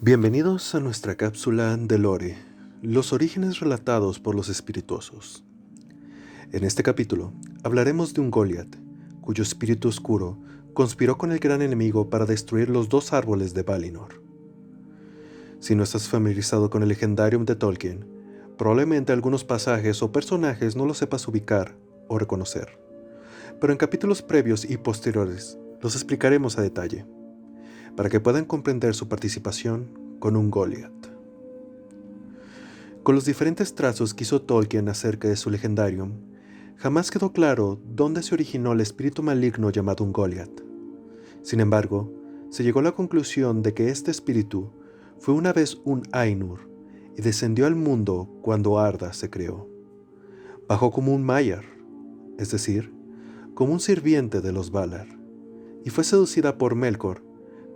[0.00, 2.38] Bienvenidos a nuestra cápsula de Lore,
[2.82, 5.42] los orígenes relatados por los espirituosos.
[6.52, 7.32] En este capítulo
[7.64, 8.76] hablaremos de un Goliath,
[9.20, 10.38] cuyo espíritu oscuro
[10.72, 14.22] conspiró con el gran enemigo para destruir los dos árboles de Valinor.
[15.58, 18.06] Si no estás familiarizado con el legendarium de Tolkien,
[18.56, 21.74] probablemente algunos pasajes o personajes no los sepas ubicar
[22.06, 22.78] o reconocer,
[23.60, 27.04] pero en capítulos previos y posteriores los explicaremos a detalle
[27.98, 29.88] para que puedan comprender su participación
[30.20, 31.08] con un Goliath.
[33.02, 36.12] Con los diferentes trazos que hizo Tolkien acerca de su legendarium,
[36.76, 40.62] jamás quedó claro dónde se originó el espíritu maligno llamado un Goliath.
[41.42, 42.08] Sin embargo,
[42.50, 44.70] se llegó a la conclusión de que este espíritu
[45.18, 46.70] fue una vez un Ainur
[47.16, 49.68] y descendió al mundo cuando Arda se creó.
[50.68, 51.64] Bajó como un Maiar,
[52.38, 52.94] es decir,
[53.54, 55.08] como un sirviente de los Valar,
[55.84, 57.26] y fue seducida por Melkor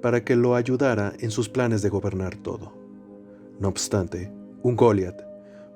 [0.00, 2.72] para que lo ayudara en sus planes de gobernar todo.
[3.58, 4.32] No obstante,
[4.62, 5.22] un Goliath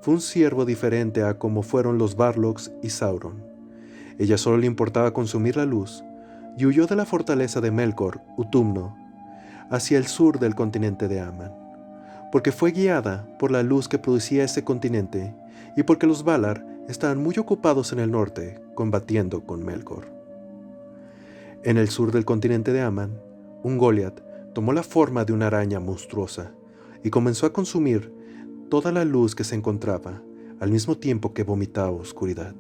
[0.01, 3.45] fue un siervo diferente a como fueron los Barlocks y Sauron.
[4.19, 6.03] Ella solo le importaba consumir la luz
[6.59, 8.97] y huyó de la fortaleza de Melkor, Utumno,
[9.71, 11.53] hacia el sur del continente de Aman,
[12.31, 15.35] porque fue guiada por la luz que producía ese continente
[15.77, 20.07] y porque los Valar estaban muy ocupados en el norte combatiendo con Melkor.
[21.63, 23.21] En el sur del continente de Aman,
[23.63, 24.23] un Goliath
[24.55, 26.53] tomó la forma de una araña monstruosa
[27.03, 28.13] y comenzó a consumir
[28.69, 30.23] toda la luz que se encontraba,
[30.61, 32.55] al mismo tiempo que vomitaba oscuridad.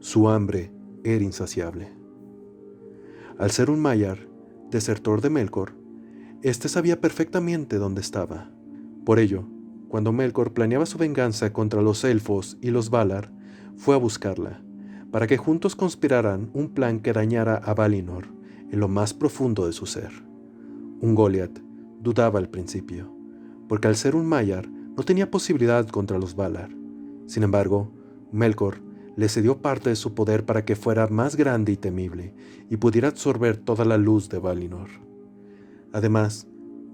[0.00, 0.72] Su hambre
[1.04, 1.92] era insaciable.
[3.38, 4.28] Al ser un Maiar,
[4.70, 5.72] desertor de Melkor,
[6.42, 8.50] éste sabía perfectamente dónde estaba.
[9.04, 9.44] Por ello,
[9.88, 13.30] cuando Melkor planeaba su venganza contra los elfos y los Valar,
[13.76, 14.62] fue a buscarla,
[15.10, 18.35] para que juntos conspiraran un plan que dañara a Valinor
[18.70, 20.10] en lo más profundo de su ser.
[21.00, 21.60] Un Goliath
[22.00, 23.12] dudaba al principio,
[23.68, 26.70] porque al ser un Maiar no tenía posibilidad contra los Valar.
[27.26, 27.90] Sin embargo,
[28.32, 28.80] Melkor
[29.16, 32.34] le cedió parte de su poder para que fuera más grande y temible
[32.70, 34.88] y pudiera absorber toda la luz de Valinor.
[35.92, 36.46] Además,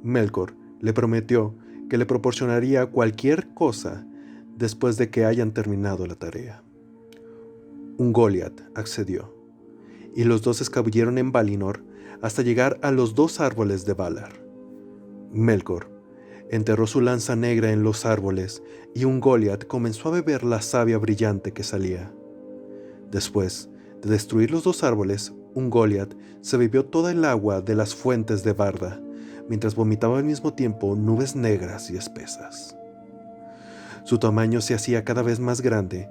[0.02, 1.54] Melkor le prometió
[1.88, 4.06] que le proporcionaría cualquier cosa
[4.56, 6.62] después de que hayan terminado la tarea.
[7.98, 9.41] Un Goliath accedió
[10.14, 11.82] y los dos escabulleron en Valinor
[12.20, 14.32] hasta llegar a los dos árboles de Valar.
[15.32, 15.90] Melkor
[16.50, 18.62] enterró su lanza negra en los árboles
[18.94, 22.12] y un Goliath comenzó a beber la savia brillante que salía.
[23.10, 23.70] Después
[24.02, 28.44] de destruir los dos árboles, un Goliath se bebió toda el agua de las fuentes
[28.44, 29.00] de Barda,
[29.48, 32.76] mientras vomitaba al mismo tiempo nubes negras y espesas.
[34.04, 36.10] Su tamaño se hacía cada vez más grande,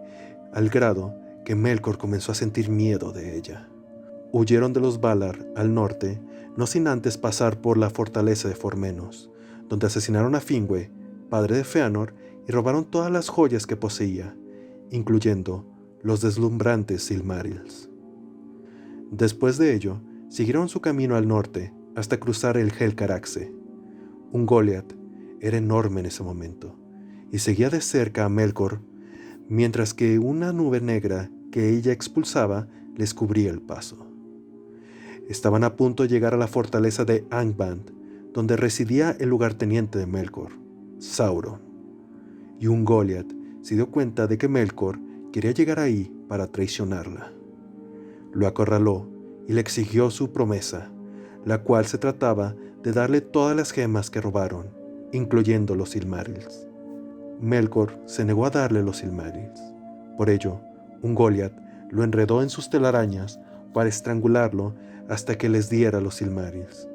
[0.54, 3.68] al grado que Melkor comenzó a sentir miedo de ella
[4.32, 6.22] huyeron de los Valar al norte,
[6.58, 9.30] no sin antes pasar por la fortaleza de Formenos,
[9.68, 10.90] donde asesinaron a Finwë,
[11.30, 12.14] padre de Feanor,
[12.48, 14.36] y robaron todas las joyas que poseía,
[14.90, 15.66] incluyendo
[16.02, 17.90] los deslumbrantes Silmarils.
[19.12, 23.54] Después de ello, siguieron su camino al norte hasta cruzar el Helcaraxe.
[24.32, 24.94] Un Goliath
[25.40, 26.78] era enorme en ese momento
[27.32, 28.82] y seguía de cerca a Melkor,
[29.48, 34.11] mientras que una nube negra que ella expulsaba les cubría el paso.
[35.32, 37.90] Estaban a punto de llegar a la fortaleza de Angband,
[38.34, 40.52] donde residía el lugarteniente de Melkor,
[41.00, 41.62] Sauron.
[42.60, 43.32] Y un Goliath
[43.62, 45.00] se dio cuenta de que Melkor
[45.32, 47.32] quería llegar ahí para traicionarla.
[48.34, 49.08] Lo acorraló
[49.48, 50.92] y le exigió su promesa,
[51.46, 52.54] la cual se trataba
[52.84, 54.68] de darle todas las gemas que robaron,
[55.14, 56.68] incluyendo los Silmarils.
[57.40, 59.62] Melkor se negó a darle los Silmarils.
[60.18, 60.60] Por ello,
[61.02, 61.58] un Goliath
[61.90, 63.40] lo enredó en sus telarañas
[63.74, 64.74] para estrangularlo
[65.12, 66.88] hasta que les diera los Silmarils.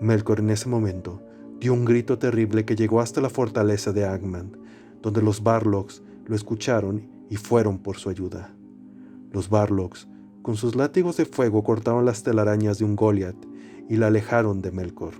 [0.00, 1.22] Melkor en ese momento
[1.60, 4.56] dio un grito terrible que llegó hasta la fortaleza de Agman,
[5.00, 8.52] donde los Barlocks lo escucharon y fueron por su ayuda.
[9.30, 10.08] Los Barlocks,
[10.42, 13.46] con sus látigos de fuego, cortaron las telarañas de un Goliath
[13.88, 15.14] y la alejaron de Melkor.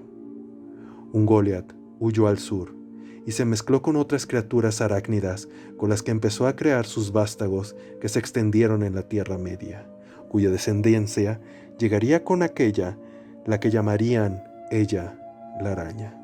[1.13, 2.75] Un Goliath huyó al sur
[3.27, 7.77] y se mezcló con otras criaturas arácnidas con las que empezó a crear sus vástagos
[8.01, 9.87] que se extendieron en la Tierra Media,
[10.29, 11.41] cuya descendencia
[11.81, 12.97] llegaría con aquella,
[13.47, 15.15] la que llamarían ella
[15.61, 16.15] la araña.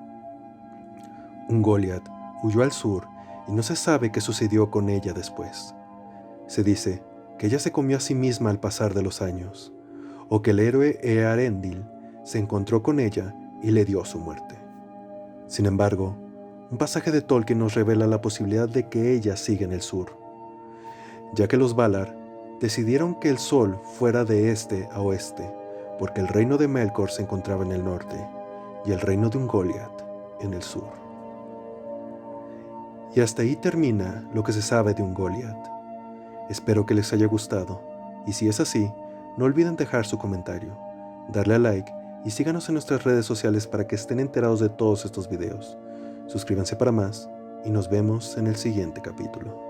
[1.48, 2.06] Un Goliath
[2.42, 3.08] huyó al sur
[3.48, 5.74] y no se sabe qué sucedió con ella después.
[6.46, 7.02] Se dice
[7.38, 9.72] que ella se comió a sí misma al pasar de los años,
[10.28, 11.84] o que el héroe Earendil
[12.22, 14.56] se encontró con ella y le dio su muerte.
[15.46, 16.16] Sin embargo,
[16.70, 20.18] un pasaje de Tolkien nos revela la posibilidad de que ella siga en el sur,
[21.34, 22.25] ya que los Valar
[22.60, 25.52] decidieron que el sol fuera de este a oeste,
[25.98, 28.16] porque el reino de Melkor se encontraba en el norte
[28.84, 30.02] y el reino de un Goliath
[30.40, 30.88] en el sur.
[33.14, 35.70] Y hasta ahí termina lo que se sabe de un Goliath.
[36.48, 37.80] Espero que les haya gustado,
[38.26, 38.92] y si es así,
[39.36, 40.76] no olviden dejar su comentario,
[41.28, 41.92] darle a like
[42.24, 45.78] y síganos en nuestras redes sociales para que estén enterados de todos estos videos.
[46.26, 47.28] Suscríbanse para más
[47.64, 49.65] y nos vemos en el siguiente capítulo.